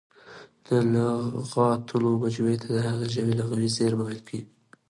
د 0.67 0.69
لغاتونو 0.93 2.09
مجموعې 2.23 2.57
ته 2.63 2.67
د 2.75 2.77
هغې 2.89 3.07
ژبي 3.13 3.33
لغوي 3.39 3.67
زېرمه 3.77 4.03
ویل 4.05 4.21
کیږي. 4.27 4.47